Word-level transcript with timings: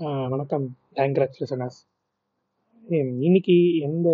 வணக்கம். 0.00 0.66
டேங்க்ராக்ஸ் 0.96 1.40
லிசனர்ஸ் 1.42 1.78
இன்னைக்கு 3.24 3.56
எந்த 3.86 4.08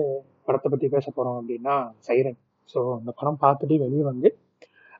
படத்தை 0.46 0.68
பற்றி 0.70 0.86
பேச 0.94 1.06
போகிறோம் 1.10 1.36
அப்படின்னா 1.40 1.74
சைரன் 2.06 2.38
ஸோ 2.68 2.78
அந்த 2.96 3.10
படம் 3.18 3.38
பார்த்துட்டு 3.42 3.76
வெளியே 3.82 4.04
வந்து 4.08 4.28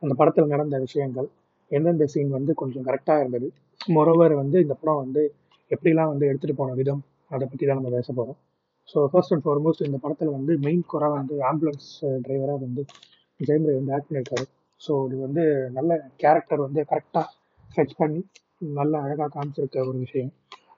அந்த 0.03 0.13
படத்தில் 0.21 0.53
நடந்த 0.53 0.79
விஷயங்கள் 0.85 1.29
எந்தெந்த 1.71 2.07
சீன் 2.13 2.31
வந்து 2.37 2.55
கொஞ்சம் 2.55 2.87
கரெக்டாக 2.89 3.23
இருந்தது. 3.23 3.49
மொரோவர் 3.97 4.35
வந்து 4.35 4.57
இந்த 4.65 4.77
படம் 4.81 5.03
வந்து 5.05 5.25
எப்படிலாம் 5.71 6.13
வந்து 6.13 6.29
எடுத்துகிட்டு 6.31 6.61
போன 6.61 6.77
விதம் 6.81 7.03
அதை 7.31 7.45
பற்றி 7.49 7.67
தான் 7.67 7.81
நம்ம 7.81 7.93
பேச 7.97 8.09
போகிறோம் 8.13 8.39
ஸோ 8.89 9.07
ஃபர்ஸ்ட் 9.13 9.35
அண்ட் 9.37 9.47
ஃபார்மோஸ்ட் 9.49 9.87
இந்த 9.89 10.01
படத்தில் 10.07 10.35
வந்து 10.39 10.55
மெயின் 10.67 10.87
குறை 10.95 11.11
வந்து 11.19 11.37
ஆம்புலன்ஸ் 11.51 11.91
டிரைவராக 12.25 12.59
வந்து 12.67 12.85
ஜெயம் 13.41 13.69
ரவி 13.69 13.79
வந்து 13.81 13.95
ஆக்ட் 13.97 14.11
பண்ணியிருக்காரு 14.11 14.47
ஸோ 14.81 15.05
இது 15.09 15.19
வந்து 15.27 15.45
நல்ல 15.71 15.93
கேரக்டர் 16.17 16.67
வந்து 16.69 16.83
கரெக்டாக 16.93 17.29
ஃபெச் 17.71 18.01
பண்ணி 18.03 18.23
நல்ல 18.79 18.93
அழகாக 18.99 19.31
காமிச்சிருக்க 19.35 19.79
ஒரு 19.89 19.99
விஷயம். 19.99 20.33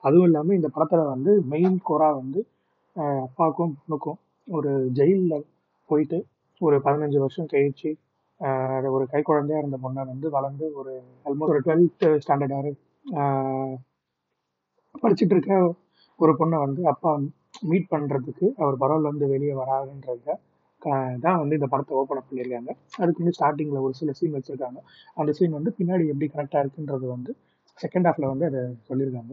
அதுவும் 0.05 0.27
இல்லாமல் 0.29 0.59
இந்த 0.59 0.69
படத்தில் 0.69 1.13
வந்து 1.15 1.33
மெயின் 1.53 1.79
கோராக 1.89 2.17
வந்து 2.21 2.41
அப்பாவுக்கும் 3.23 3.75
பொண்ணுக்கும் 3.79 4.19
ஒரு 4.49 4.71
ஜெயிலில் 4.99 5.47
போயிட்டு 5.91 6.19
ஒரு 6.61 6.77
பதினஞ்சு 6.87 7.19
வருஷம் 7.25 7.51
கழிச்சு 7.53 7.91
ஒரு 8.97 9.05
கை 9.13 9.21
குழந்தையாக 9.23 9.63
இருந்த 9.63 9.79
பொண்ணை 9.85 10.03
வந்து 10.13 10.27
வளர்ந்து 10.37 10.67
ஒரு 10.81 10.93
ஆல்மோஸ்ட் 11.27 11.53
ஒரு 11.55 11.61
டுவெல்த் 11.67 12.07
ஸ்டாண்டர்டாரு 12.25 12.71
படிச்சுட்டு 14.95 15.35
இருக்க 15.37 15.55
ஒரு 16.21 16.33
பொண்ணை 16.41 16.59
வந்து 16.67 16.83
அப்பா 16.93 17.11
மீட் 17.71 17.91
பண்ணுறதுக்கு 17.93 18.47
அவர் 18.63 18.81
பரவலேருந்து 18.83 19.27
வெளியே 19.35 19.55
வராதுன்றத 19.61 20.37
தான் 21.23 21.39
வந்து 21.43 21.57
இந்த 21.59 21.69
படத்தை 21.73 21.95
ஓப்பன் 22.01 22.19
அப் 22.21 22.29
பண்ணியிருக்காங்க. 22.29 22.73
அதுக்கு 23.01 23.23
வந்து 23.23 23.37
ஸ்டார்டிங்கில் 23.39 23.85
ஒரு 23.87 23.95
சில 24.01 24.13
சீன் 24.19 24.37
வச்சுருக்காங்க. 24.37 24.81
அந்த 25.17 25.31
சீன் 25.39 25.57
வந்து 25.59 25.71
பின்னாடி 25.79 26.05
எப்படி 26.13 26.29
கரெக்டாக 26.35 26.63
இருக்குன்றது 26.65 27.07
வந்து 27.15 27.33
செகண்ட் 27.79 28.09
ஹாஃபில் 28.09 28.31
வந்து 28.33 28.47
அதை 28.51 28.61
சொல்லியிருக்காங்க. 28.89 29.33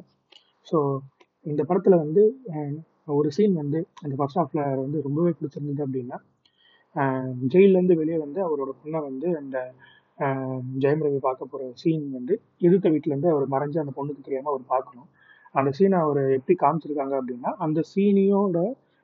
ஸோ 0.69 0.77
இந்த 1.45 1.61
படத்தில் 1.69 2.01
வந்து 2.03 2.21
ஒரு 3.17 3.29
சீன் 3.35 3.55
வந்து 3.61 3.79
அந்த 4.03 4.13
ஃபர்ஸ்ட் 4.19 4.39
ஹாஃபில் 4.39 4.63
வந்து 4.85 4.99
ரொம்பவே 5.07 5.31
பிடிச்சிருந்தது 5.39 5.83
அப்படின்னா 5.85 6.17
ஜெயிலேருந்து 7.53 7.95
வெளியே 8.01 8.17
வந்து 8.25 8.39
அவரோட 8.47 8.71
பொண்ணை 8.81 8.99
வந்து 9.09 9.27
அந்த 9.41 9.57
ஜெயம் 10.83 11.03
ரவி 11.05 11.19
பார்க்க 11.27 11.51
போகிற 11.51 11.69
சீன் 11.81 12.05
வந்து 12.17 12.33
எதிர்த்த 12.67 12.89
வீட்டிலேருந்து 12.93 13.31
அவர் 13.33 13.45
மறைஞ்சு 13.53 13.81
அந்த 13.83 13.93
பொண்ணுக்கு 13.97 14.25
தெரியாமல் 14.27 14.51
அவர் 14.53 14.63
பார்க்கணும். 14.73 15.09
அந்த 15.59 15.69
சீனை 15.77 15.97
அவர் 16.05 16.21
எப்படி 16.37 16.55
காமிச்சிருக்காங்க 16.63 17.15
அப்படின்னா 17.19 17.51
அந்த 17.65 17.79
சீனியோட 17.91 18.59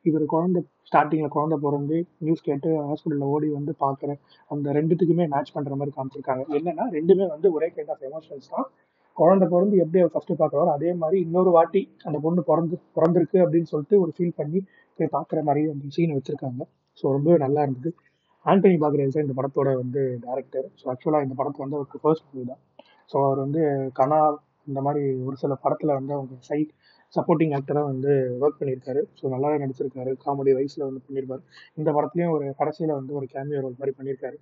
இவர் 0.06 0.26
குழந்தை 0.34 0.62
ஸ்டார்டிங்கில் 0.90 1.34
குழந்தை 1.36 1.58
பிறந்து 1.66 1.98
நியூஸ் 2.26 2.46
கேட்டு 2.48 2.70
ஹாஸ்பிட்டலில் 2.90 3.32
ஓடி 3.34 3.48
வந்து 3.58 3.74
பார்க்குற 3.84 4.12
அந்த 4.52 4.74
ரெண்டுத்துக்குமே 4.78 5.26
மேட்ச் 5.34 5.54
பண்ணுற 5.58 5.76
மாதிரி 5.80 5.94
காமிச்சிருக்காங்க. 5.98 6.44
என்னன்னா 6.58 6.86
ரெண்டுமே 6.98 7.28
வந்து 7.36 7.50
ஒரே 7.58 7.68
கைண்ட் 7.76 7.92
ஆஃப் 7.96 8.06
எமோஷன்ஸ் 8.10 8.50
தான். 8.56 8.68
குழந்தை 9.18 9.46
பிறந்து 9.54 9.76
எப்படி 9.84 10.00
அவர் 10.02 10.14
ஃபர்ஸ்ட் 10.14 10.34
பார்க்குறாரோ 10.42 10.72
அதே 10.78 10.92
மாதிரி 11.02 11.18
இன்னொரு 11.26 11.52
வாட்டி 11.58 11.82
அந்த 12.08 12.18
பொண்ணு 12.26 12.42
பிறந்து 12.50 12.76
பிறந்திருக்கு 12.98 13.38
அப்படின்னு 13.46 13.72
சொல்லிட்டு 13.74 13.98
ஒரு 14.04 14.12
ஃபீல் 14.18 14.38
பண்ணி 14.40 14.60
போய் 15.00 15.14
பார்க்குற 15.16 15.40
மாதிரி 15.48 15.64
அந்த 15.74 15.92
சீன் 15.96 16.16
வச்சிருக்காங்க. 16.18 16.62
ஸோ 17.00 17.06
ரொம்பவே 17.18 17.38
நல்லா 17.46 17.62
இருந்தது. 17.66 17.92
ஆண்டனி 18.46 18.78
பாக்ரேஸ் 18.84 19.24
இந்த 19.26 19.34
படத்தோட 19.40 19.70
வந்து 19.82 20.02
டேரக்டர் 20.26 20.68
ஸோ 20.80 20.86
ஆக்சுவலாக 20.94 21.26
இந்த 21.28 21.36
படத்தை 21.40 21.62
வந்து 21.64 21.78
அவருக்கு 21.80 22.02
ஃபர்ஸ்ட் 22.04 22.30
மூவி 22.30 22.46
தான். 22.52 22.62
ஸோ 23.12 23.18
அவர் 23.28 23.40
வந்து 23.46 23.62
கனா 24.00 24.20
இந்த 24.70 24.80
மாதிரி 24.88 25.04
ஒரு 25.28 25.36
சில 25.44 25.54
படத்தில் 25.64 25.98
வந்து 26.00 26.14
அவங்க 26.18 26.36
சைட் 26.50 26.72
சப்போர்ட்டிங் 27.14 27.54
ஆக்டராக 27.58 27.88
வந்து 27.92 28.12
ஒர்க் 28.42 28.60
பண்ணியிருக்காரு. 28.60 29.02
ஸோ 29.20 29.24
நல்லாவே 29.34 29.58
நடிச்சிருக்காரு. 29.64 30.12
காமெடி 30.26 30.52
வயசில் 30.58 30.88
வந்து 30.90 31.02
பண்ணியிருப்பாரு. 31.08 31.44
இந்த 31.80 31.90
படத்துலேயும் 31.98 32.34
ஒரு 32.36 32.46
கடைசியில் 32.60 32.98
வந்து 33.00 33.14
ஒரு 33.20 33.28
கேமியோ 33.34 33.62
ரோல் 33.66 33.80
மாதிரி 33.82 33.94
பண்ணியிருக்காரு. 34.00 34.38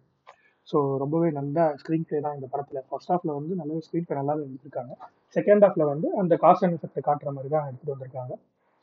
ஸோ 0.70 0.78
ரொம்பவே 1.04 1.30
நல்லா 1.40 1.64
ஸ்க்ரீன் 1.82 2.06
பிளே 2.08 2.20
தான் 2.26 2.36
இந்த 2.38 2.48
படத்தில். 2.54 2.80
ஃபர்ஸ்ட் 2.90 3.12
ஹாஃபில் 3.12 3.34
வந்து 3.38 3.54
நல்ல 3.62 3.80
ஸ்க்ரீன் 3.86 4.06
பிளே 4.08 4.18
நல்லாவே 4.20 4.42
எடுத்திருக்காங்க. 4.48 4.94
செகண்ட் 5.36 5.64
ஹாஃபில் 5.66 5.90
வந்து 5.94 6.08
அந்த 6.22 6.34
காஸ்ட் 6.44 6.66
அண்ட் 6.66 6.76
எஃபெக்ட் 6.78 7.08
காட்டுற 7.08 7.30
மாதிரி 7.36 7.50
தான் 7.56 7.66
எடுத்துகிட்டு 7.70 7.96
வந்திருக்காங்க. 7.96 8.34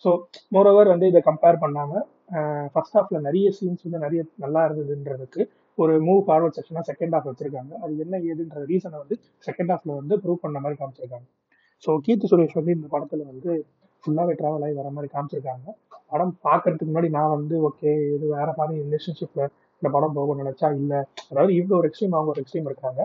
ஸோ 0.04 0.10
மோரோவர் 0.54 0.92
வந்து 0.94 1.06
இதை 1.12 1.20
கம்பேர் 1.28 1.62
பண்ணாமல் 1.64 2.04
ஃபர்ஸ்ட் 2.72 2.96
ஹாஃபில் 2.98 3.24
நிறைய 3.28 3.48
சீன்ஸ் 3.58 3.84
வந்து 3.86 4.00
நிறைய 4.06 4.20
நல்லா 4.44 4.62
இருந்ததுன்றதுக்கு 4.68 5.42
ஒரு 5.78 5.94
மூவ் 6.06 6.20
ஃபார்வர்ட் 6.26 6.56
செக்ஷனாக 6.58 6.84
செகண்ட் 6.90 7.14
ஹாஃப் 7.16 7.28
வச்சிருக்காங்க. 7.30 7.72
அது 7.84 7.92
என்ன 8.04 8.18
ஏதுன்ற 8.30 8.60
ரீசனை 8.72 8.98
வந்து 9.02 9.16
செகண்ட் 9.48 9.72
ஹாஃப்ல 9.72 9.94
வந்து 10.00 10.14
ப்ரூவ் 10.24 10.44
பண்ண 10.44 10.60
மாதிரி 10.64 10.78
காமிச்சிருக்காங்க. 10.80 11.26
ஸோ 11.84 11.92
கீர்த்தி 12.06 12.28
சுரேஷ் 12.30 12.58
வந்து 12.60 12.76
இந்த 12.78 12.88
படத்தில் 12.94 13.24
வந்து 13.32 13.50
ஃபுல்லாகவே 14.04 14.34
ட்ராவல் 14.40 14.64
ஆகி 14.66 14.74
வர 14.80 14.90
மாதிரி 14.96 15.10
காமிச்சிருக்காங்க. 15.14 15.66
படம் 16.12 16.34
பார்க்கறதுக்கு 16.46 16.88
முன்னாடி 16.90 17.08
நான் 17.18 17.34
வந்து 17.36 17.56
ஓகே 17.68 17.92
இது 18.16 18.26
வேற 18.38 18.48
மாதிரி 18.58 18.76
ரிலேஷன்ஷிப்பில் 18.86 19.52
இந்த 19.82 19.88
படம் 19.96 20.16
போகணும்னு 20.18 20.42
நினச்சா 20.44 20.68
இல்லை. 20.80 21.00
அதாவது 21.30 21.52
இவங்க 21.58 21.74
ஒரு 21.80 21.88
எக்ஸ்ட்ரீம் 21.90 22.16
அவங்க 22.18 22.32
ஒரு 22.34 22.42
எக்ஸ்ட்ரீம் 22.42 22.68
இருக்காங்க. 22.70 23.02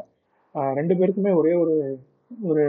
ரெண்டு 0.80 0.94
பேருக்குமே 1.00 1.34
ஒரே 1.42 1.54
ஒரு 1.64 1.76
ஒரு 2.50 2.64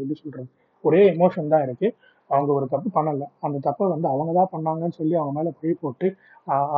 எப்படி 0.00 0.16
சொல்கிறது 0.22 0.48
ஒரே 0.84 1.00
எமோஷன் 1.14 1.52
தான் 1.54 1.64
இருக்குது 1.66 1.94
அவங்க 2.30 2.50
ஒரு 2.58 2.66
தப்பு 2.72 2.88
பண்ணலை. 2.96 3.26
அந்த 3.46 3.56
தப்பை 3.68 3.86
வந்து 3.92 4.08
அவங்க 4.14 4.32
தான் 4.38 4.50
பண்ணாங்கன்னு 4.54 4.96
சொல்லி 4.98 5.14
அவங்க 5.20 5.32
மேலே 5.38 5.50
பழி 5.60 5.72
போட்டு 5.84 6.08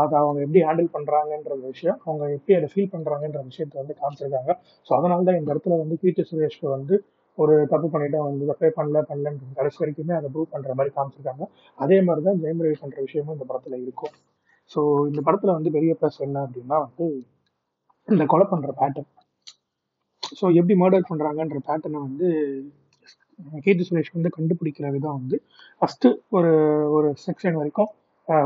அதை 0.02 0.14
அவங்க 0.22 0.38
எப்படி 0.44 0.60
ஹேண்டில் 0.66 0.88
பண்ணுறாங்கன்ற 0.94 1.54
விஷயம் 1.66 1.98
அவங்க 2.06 2.24
எப்படி 2.36 2.54
அதை 2.58 2.68
ஃபீல் 2.72 2.92
பண்ணுறாங்கன்ற 2.94 3.42
விஷயத்தை 3.50 3.76
வந்து 3.82 3.96
காமிச்சிருக்காங்க. 4.00 4.54
ஸோ 4.86 4.92
அதனால 4.98 5.26
தான் 5.28 5.38
இந்த 5.40 5.50
இடத்துல 5.54 5.78
வந்து 5.82 5.98
கீர்த்தி 6.02 6.24
சுரேஷ்க்கு 6.30 6.68
வந்து 6.76 6.96
ஒரு 7.38 7.54
தப்பு 7.72 7.88
பண்ணிட்டு 7.92 8.18
அவங்க 8.20 8.34
வந்து 8.34 8.50
தப்பே 8.52 8.70
பண்ணல 8.78 9.00
பண்ணலன்ற 9.10 9.52
கடைசி 9.60 9.78
வரைக்குமே 9.82 10.14
அதை 10.18 10.28
ப்ரூவ் 10.34 10.52
பண்ணுற 10.54 10.72
மாதிரி 10.78 10.92
காமிச்சிருக்காங்க. 10.96 11.44
அதே 11.84 11.98
மாதிரி 12.08 12.24
தான் 12.28 12.40
ஜெயம் 12.44 12.62
ரவி 12.66 12.76
விஷயமும் 13.06 13.34
இந்த 13.36 13.46
படத்தில் 13.50 13.82
இருக்கும். 13.86 14.14
ஸோ 14.70 14.80
இந்த 15.08 15.20
படத்தில் 15.20 15.56
வந்து 15.56 15.70
பெரிய 15.70 15.92
ப்ளஸ் 16.00 16.20
என்ன 16.20 16.42
அப்படின்னா 16.46 16.76
வந்து 16.86 17.06
இந்த 18.08 18.24
கொலை 18.26 18.46
பண்ணுற 18.52 18.70
பேட்டர்ன் 18.80 19.10
ஸோ 20.38 20.44
எப்படி 20.58 20.74
மர்டர் 20.82 21.08
பண்ணுறாங்கன்ற 21.10 21.58
பேட்டர்னை 21.68 22.00
வந்து 22.00 22.28
கேஜி 23.64 23.84
சுரேஷ் 23.84 24.14
வந்து 24.14 24.30
கண்டுபிடிக்கிற 24.36 24.86
விதம் 24.90 25.18
வந்து 25.18 25.36
ஃபஸ்ட்டு 25.82 26.08
ஒரு 26.30 26.52
ஒரு 26.96 27.08
செக்ஷன் 27.26 27.58
வரைக்கும் 27.58 27.90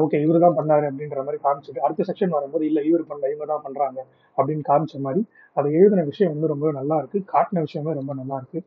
ஓகே 0.05 0.19
இவர் 0.23 0.45
தான் 0.45 0.57
பண்ணாரு 0.59 0.85
அப்படின்ற 0.91 1.23
மாதிரி 1.25 1.39
காமிச்சிட்டு 1.43 1.81
அடுத்த 1.81 2.05
செக்ஷன் 2.05 2.35
வரும்போது 2.37 2.65
இல்லை 2.67 2.83
இவர் 2.87 3.09
பண்ணல 3.09 3.31
இவங்க 3.33 3.47
தான் 3.53 3.65
பண்ணுறாங்க 3.67 3.99
அப்படின்னு 4.39 4.65
காமிச்ச 4.69 5.01
மாதிரி 5.01 5.23
அதை 5.57 5.69
எழுதின 5.73 6.05
விஷயம் 6.05 6.33
வந்து 6.35 6.47
ரொம்ப 6.47 6.73
நல்லா 6.73 6.97
இருக்கு 6.99 7.19
காட்டின 7.35 7.61
விஷயமே 7.61 7.93
ரொம்ப 7.93 8.15
நல்லா 8.15 8.37
இருக்கு. 8.37 8.61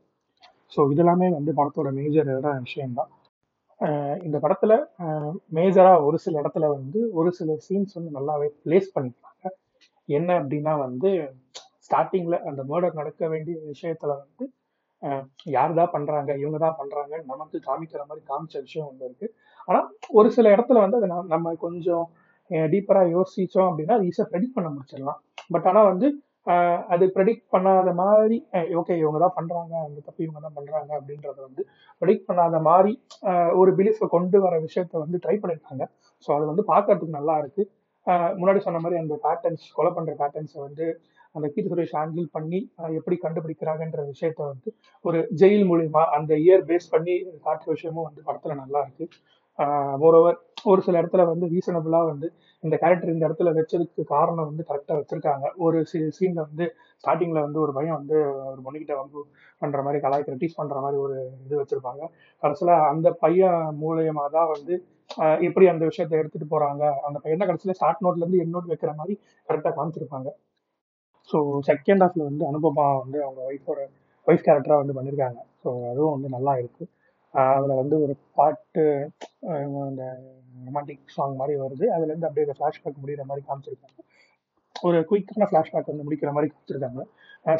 ஸோ 0.72 0.80
இதெல்லாமே 0.92 1.28
வந்து 1.34 1.52
படத்தோட 1.54 1.90
மேஜர் 1.92 2.30
விஷயம் 2.60 2.94
தான் 2.94 3.10
இந்த 4.28 4.38
படத்துல 4.44 4.74
மேஜரா 5.58 5.92
ஒரு 6.08 6.18
சில 6.24 6.36
இடத்துல 6.42 6.68
வந்து 6.78 7.00
ஒரு 7.20 7.30
சில 7.40 7.52
சீன்ஸ் 7.68 7.98
வந்து 7.98 8.12
நல்லாவே 8.18 8.48
பிளேஸ் 8.66 8.90
பண்ணிருக்காங்க. 8.96 9.46
என்ன 10.10 10.30
அப்படின்னா 10.42 10.74
வந்து 10.86 11.10
ஸ்டார்டிங்ல 11.86 12.38
அந்த 12.50 12.62
மர்டர் 12.72 13.00
நடக்க 13.02 13.28
வேண்டிய 13.34 13.56
விஷயத்துல 13.72 14.12
வந்து 14.24 14.46
யார் 15.56 15.78
தான் 15.80 15.94
பண்றாங்க 15.94 16.32
இவங்க 16.42 16.58
தான் 16.66 16.80
பண்றாங்கன்னு 16.80 17.30
நமக்கு 17.32 17.58
காமிக்கிற 17.68 18.02
மாதிரி 18.10 18.24
காமிச்ச 18.32 18.56
விஷயம் 18.66 18.90
வந்து 18.92 19.06
இருக்கு. 19.10 19.28
ஆனா 19.68 19.80
ஒரு 20.20 20.30
சில 20.38 20.48
இடத்துல 20.56 20.82
வந்து 20.86 21.00
அதை 21.00 21.10
நம்ம 21.14 21.30
நம்ம 21.36 21.54
கொஞ்சம் 21.66 22.06
டீப்பரா 22.74 23.02
யோசிச்சோம் 23.16 23.70
அப்படின்னா 23.70 23.96
அது 23.98 24.08
ஈஸியாக 24.10 24.30
ப்ரெடிக்ட் 24.32 24.58
பண்ண 24.58 24.70
முடிச்சிடலாம். 24.76 25.20
பட் 25.54 25.68
ஆனா 25.72 25.82
வந்து 25.92 26.08
அது 26.94 27.06
ப்ரெடிக்ட் 27.16 27.46
பண்ணாத 27.54 27.90
மாதிரி 28.02 28.38
ஓகே 28.80 28.94
இவங்க 29.02 29.20
தான் 29.26 29.36
பண்ணுறாங்க 29.38 29.74
அந்த 29.86 30.00
தப்பு 30.06 30.22
இவங்க 30.26 30.40
தான் 30.46 30.56
பண்ணுறாங்க 30.58 30.92
அப்படின்றத 31.00 31.40
வந்து 31.48 31.64
ப்ரெடிக்ட் 32.02 32.28
பண்ணாத 32.30 32.60
மாதிரி 32.70 32.94
ஒரு 33.62 33.72
பிலீஃபை 33.80 34.08
கொண்டு 34.16 34.40
வர 34.46 34.56
விஷயத்த 34.68 35.04
வந்து 35.04 35.20
ட்ரை 35.26 35.36
பண்ணியிருக்காங்க 35.42 35.86
ஸோ 36.28 36.32
அது 36.38 36.46
வந்து 36.52 36.66
பார்க்கறதுக்கு 36.72 37.20
நல்லா 37.20 37.36
இருக்கு. 37.44 37.64
முன்னாடி 38.40 38.60
சொன்ன 38.66 38.80
மாதிரி 38.84 38.98
அந்த 39.02 39.16
பேட்டர்ன்ஸ் 39.26 39.66
கொலை 39.78 39.92
பண்ணுற 39.98 40.14
பேட்டர்ன்ஸை 40.22 40.60
வந்து 40.68 40.86
அந்த 41.36 41.48
கீர்த்தி 41.54 41.72
சுரேஷ் 41.74 41.96
ஹேண்டில் 41.98 42.28
பண்ணி 42.36 42.60
எப்படி 43.00 43.16
கண்டுபிடிக்கிறாங்கன்ற 43.26 44.04
விஷயத்த 44.14 44.40
வந்து 44.52 44.70
ஒரு 45.06 45.20
ஜெயில் 45.42 45.66
மூலியமா 45.72 46.04
அந்த 46.18 46.32
இயர் 46.46 46.64
பேஸ் 46.70 46.88
பண்ணி 46.94 47.16
காட்டுற 47.46 47.68
விஷயமும் 47.76 48.08
வந்து 48.08 48.22
படத்துல 48.28 48.56
நல்லா 48.62 48.80
இருக்கு. 48.86 49.06
மோரோவர் 50.02 50.38
ஒரு 50.66 50.82
சில 50.86 51.00
இடத்துல 51.02 51.24
வந்து 51.30 51.46
ரீசனபிளா 51.54 52.00
வந்து 52.12 52.28
இந்த 52.64 52.76
கேரக்டர் 52.82 53.14
இந்த 53.14 53.24
இடத்துல 53.28 53.50
வச்சதுக்கு 53.58 54.04
காரணம் 54.14 54.48
வந்து 54.50 54.64
கரெக்டா 54.70 54.94
வச்சிருக்காங்க. 55.00 55.46
ஒரு 55.66 55.78
சீன்ல 56.18 56.40
வந்து 56.50 56.66
ஸ்டார்டிங்ல 57.04 57.40
வந்து 57.48 57.60
ஒரு 57.66 57.74
பையன் 57.78 57.98
வந்து 58.00 58.18
ஒரு 58.52 58.62
பொண்ணுகிட்ட 58.66 58.96
வந்து 59.02 59.20
பண்ற 59.62 59.82
மாதிரி 59.86 60.00
கலாய்க்கிற 60.06 60.38
டீஸ் 60.42 60.60
பண்ற 60.60 60.80
மாதிரி 60.86 61.00
ஒரு 61.06 61.16
இது 61.46 61.56
வச்சிருப்பாங்க. 61.62 62.02
கடைசியில 62.44 62.76
அந்த 62.92 63.10
பையன் 63.24 63.62
மூலயமா 63.84 64.26
தான் 64.38 64.52
வந்து 64.56 64.74
எப்படி 65.48 65.66
அந்த 65.74 65.84
விஷயத்த 65.90 66.22
எடுத்துட்டு 66.22 66.48
போறாங்க 66.54 66.84
அந்த 67.08 67.18
பையனை 67.24 67.46
கடைசியில 67.50 67.76
ஸ்டார்ட் 67.80 68.04
நோட்ல 68.06 68.24
இருந்து 68.24 68.42
என் 68.44 68.54
நோட் 68.56 68.72
வைக்கிற 68.74 68.92
மாதிரி 69.00 69.16
கரெக்டா 69.50 69.72
காமிச்சிருப்பாங்க. 69.78 70.30
ஸோ 71.30 71.38
செகண்ட் 71.70 72.04
ஹாஃப்ல 72.04 72.24
வந்து 72.30 72.44
அனுபமா 72.52 72.86
வந்து 73.04 73.18
அவங்க 73.26 73.42
ஒய்ஃபோட 73.50 73.80
ஒய்ஃப் 74.28 74.46
கேரக்டரா 74.48 74.78
வந்து 74.82 74.96
பண்ணியிருக்காங்க 74.98 75.40
ஸோ 75.64 75.70
அதுவும் 75.92 76.16
வந்து 76.16 76.30
நல்லா 76.36 76.54
இருக்கு. 76.62 76.84
அதுல 77.34 77.74
வந்து 77.82 77.96
ஒரு 78.04 78.14
பாட்டு 78.38 78.84
அந்த 79.88 80.04
ரொமான்டிக் 80.68 81.14
சாங் 81.16 81.36
மாதிரி 81.42 81.56
வருது. 81.64 81.86
அதுல 81.96 82.12
இருந்து 82.12 82.28
அப்படியே 82.30 82.56
ஃபிளாஷ்பேக் 82.60 83.02
முடிகிற 83.04 83.24
மாதிரி 83.30 83.44
காமிச்சிருக்காங்க. 83.50 83.98
ஒரு 84.76 84.98
குயிக்கான 85.10 85.48
ஃபிளாஷ்பேக் 85.50 85.92
வந்து 85.92 86.06
முடிக்கிற 86.08 86.32
மாதிரி 86.36 86.50
காமிச்சிருக்காங்க. 86.52 87.02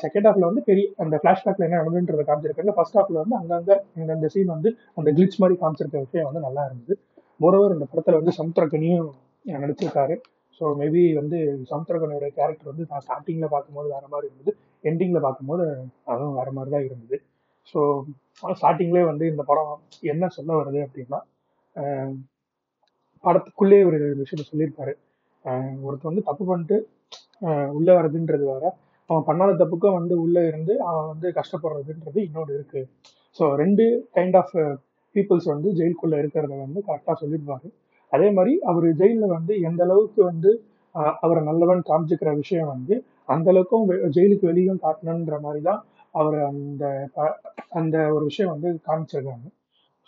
செகண்ட் 0.04 0.28
ஹாஃப்ல 0.28 0.48
வந்து 0.50 0.64
பெரிய 0.70 0.86
அந்த 1.04 1.16
ஃபிளாஷ்பேக்ல 1.22 1.66
என்ன 1.68 1.80
நடந்துன்றத 1.82 2.24
காமிச்சிருக்காங்க. 2.30 2.74
ஃபர்ஸ்ட் 2.78 2.98
ஹாஃப்ல 3.00 3.22
வந்து 3.24 3.38
அங்கங்க 3.40 3.74
இந்த 4.16 4.30
சீன் 4.36 4.54
வந்து 4.56 4.70
அந்த 5.00 5.10
கிளிச் 5.18 5.40
மாதிரி 5.44 5.58
காமிச்சிருக்க 5.62 6.04
விஷயம் 6.06 6.28
வந்து 6.30 6.46
நல்லா 6.48 6.64
இருந்தது. 6.70 6.96
மோரோவர் 7.40 7.76
இந்த 7.78 7.88
படத்துல 7.92 8.20
வந்து 8.22 8.34
சமுத்திரக்கனியும் 8.40 9.08
நடிச்சிருக்காரு. 9.46 10.16
ஸோ 10.62 10.66
மேபி 10.80 11.02
வந்து 11.20 11.38
சமுத்திரகனோட 11.72 12.26
கேரக்டர் 12.38 12.72
வந்து 12.72 12.86
நான் 12.92 13.04
ஸ்டார்டிங்கில் 13.06 13.54
பார்க்கும்போது 13.54 13.88
வேற 13.96 14.06
மாதிரி 14.14 14.28
இருந்தது. 14.30 14.52
எண்டிங்கில் 14.84 15.26
பார்க்கும்போது 15.28 15.66
அதுவும் 16.12 16.38
வேற 16.40 16.50
மாதிரி 16.58 16.72
தான் 16.76 16.88
இருந்தது. 16.90 17.18
ஸோ 17.68 17.80
ஸ்டார்டிங்லேயே 18.54 19.06
வந்து 19.12 19.26
இந்த 19.32 19.44
படம் 19.44 19.72
என்ன 20.12 20.30
சொல்ல 20.38 20.52
வருது 20.60 20.80
அப்படின்னா 20.86 21.20
படத்துக்குள்ளேயே 21.64 22.14
படத்துக்குள்ளே 23.24 23.80
ஒரு 23.90 23.98
விஷயத்த 24.22 24.46
சொல்லியிருப்பாரு. 24.50 24.94
ஒருத்தர் 25.86 26.12
வந்து 26.12 26.28
தப்பு 26.30 26.44
பண்ணிட்டு 26.46 26.78
உள்ளே 27.42 27.74
உள்ள 27.78 27.90
வர்றதுன்றது 27.98 28.46
வேற. 28.52 28.64
அவன் 29.10 29.28
பண்ணாத 29.28 29.52
தப்புக்கும் 29.62 29.98
வந்து 30.00 30.16
உள்ள 30.24 30.38
இருந்து 30.48 30.74
அவன் 30.90 31.08
வந்து 31.12 31.28
கஷ்டப்படுறதுன்றது 31.38 32.20
இன்னொன்று 32.28 32.54
இருக்கு. 32.58 32.82
ஸோ 33.38 33.46
ரெண்டு 33.56 33.86
கைண்ட் 34.16 34.38
ஆஃப் 34.42 34.54
பீப்புள்ஸ் 35.16 35.48
வந்து 35.54 35.70
ஜெயிலுக்குள்ளே 35.78 36.18
இருக்கிறத 36.24 36.54
வந்து 36.66 36.82
கரெக்டாக 36.88 37.16
சொல்லியிருப்பாரு. 37.22 37.68
அதே 38.12 38.30
மாதிரி 38.32 38.54
அவர் 38.72 38.88
ஜெயிலில் 39.02 39.36
வந்து 39.38 39.54
எந்த 39.70 39.82
அளவுக்கு 39.88 40.22
வந்து 40.32 40.52
அவரை 41.24 41.42
நல்லவன் 41.48 41.82
காமிச்சிக்கிற 41.90 42.30
விஷயம் 42.36 42.72
வந்து 42.76 42.96
அந்த 43.30 43.48
அளவுக்கும் 43.54 43.86
வெ- 43.90 44.04
ஜெயிலுக்கு 44.16 44.46
வெளியும் 44.52 44.82
காட்டணுன்ற 44.84 45.38
மாதிரி 45.42 45.62
தான் 45.64 45.82
அவர் 46.16 46.38
அந்த 46.44 46.84
ப- 47.16 47.38
அந்த 47.72 48.14
ஒரு 48.14 48.24
விஷயம் 48.24 48.52
வந்து 48.52 48.82
காமிச்சிருக்காங்க. 48.88 49.48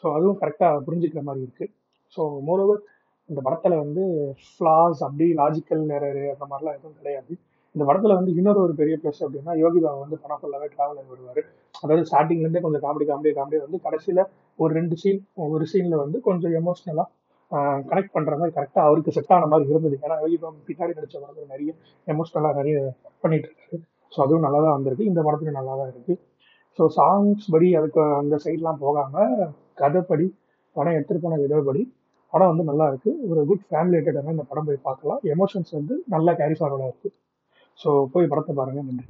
ஸோ 0.03 0.15
அதுவும் 0.15 0.39
கரெக்டாக 0.42 0.81
புரிஞ்சுக்கிற 0.88 1.21
மாதிரி 1.21 1.45
இருக்குது 1.45 1.74
ஸோ 2.18 2.21
மோரோவர் 2.48 2.81
இந்த 3.30 3.42
படத்தில் 3.42 3.77
வந்து 3.77 4.03
ஃப்ளாஸ் 4.48 5.00
அப்படி 5.00 5.25
லாஜிக்கல் 5.33 5.83
எரரு 5.98 6.25
அந்த 6.33 6.45
மாதிரிலாம் 6.45 6.77
எதுவும் 6.77 6.98
கிடையாது. 7.00 7.33
இந்த 7.75 7.86
படத்தில் 7.86 8.15
வந்து 8.15 8.31
இன்னொரு 8.36 8.59
ஒரு 8.62 8.74
பெரிய 8.74 8.98
ப்ளஸ் 9.03 9.21
அப்படின்னா 9.21 9.53
யோகி 9.57 9.80
பாபா 9.80 10.00
வந்து 10.00 10.18
படம் 10.19 10.39
ஃபுல்லாகவே 10.42 10.68
ட்ராவல் 10.75 11.09
வருவார். 11.12 11.42
அதாவது 11.83 12.06
ஸ்டார்டிங்லேருந்தே 12.09 12.62
கொஞ்சம் 12.62 12.81
காமெடி 12.81 13.06
காமெடி 13.12 13.31
காமெடி 13.38 13.59
வந்து 13.62 13.80
கடைசியில் 13.81 14.24
ஒரு 14.59 14.74
ரெண்டு 14.74 14.95
சீன் 14.95 15.21
ஒரு 15.50 15.65
சீனில் 15.74 15.95
வந்து 15.95 16.21
கொஞ்சம் 16.21 16.51
எமோஷ்னலாக 16.51 17.07
கனெக்ட் 17.89 18.15
பண்ணுற 18.15 18.33
மாதிரி 18.38 18.56
கரெக்டாக 18.57 18.88
அவருக்கு 18.88 19.12
செட் 19.12 19.33
ஆன 19.33 19.45
மாதிரி 19.45 19.69
இருந்தது. 19.69 20.00
ஏன்னா 20.03 20.18
யோகி 20.21 20.38
பாபா 20.38 20.57
பின்னாடி 20.69 20.95
நடித்த 20.95 21.19
படத்தில் 21.19 21.48
நிறைய 21.48 21.71
எமோஷ்னலாக 22.07 22.56
நிறைய 22.56 22.77
பண்ணிட்டு 23.21 23.50
இருக்காரு. 23.50 23.80
ஸோ 24.13 24.18
அதுவும் 24.25 24.46
நல்லா 24.46 24.60
தான் 24.66 24.75
வந்திருக்கு. 24.78 25.10
இந்த 25.12 25.19
படத்துக்கு 25.28 25.58
நல்லா 25.60 25.74
தான் 25.81 25.92
இருக்கு. 25.94 26.13
ஸோ 26.80 26.84
சாங்ஸ் 26.98 27.46
படி 27.54 27.69
அதுக்கு 27.80 28.02
அந்த 28.22 28.36
சைட்லாம் 28.46 28.81
போகாம 28.86 29.25
கதைப்படி 29.81 30.28
படம் 30.75 30.96
எடுத்துகிட்டு 30.98 31.25
போன 31.25 31.40
விதப்படி 31.44 31.81
படம் 32.34 32.52
வந்து 32.52 32.66
நல்லா 32.72 32.86
இருக்கு. 32.92 33.12
ஒரு 33.30 33.42
குட் 33.50 33.66
ஃபேமிலி 33.69 33.96
ரிலேட்டடான 33.98 34.34
இந்த 34.36 34.46
படம் 34.52 34.68
போய் 34.69 34.86
பார்க்கலாம். 34.90 35.22
எமோஷன்ஸ் 35.36 35.72
வந்து 35.80 35.96
நல்லா 36.16 36.34
கேரி 36.42 36.56
ஃபார்வர்டாக 36.60 36.92
இருக்கு. 36.92 37.10
ஸோ 37.80 37.90
போய் 38.13 38.31
படத்தை 38.34 38.54
பாருங்க. 38.60 38.81
நன்றி. 38.90 39.08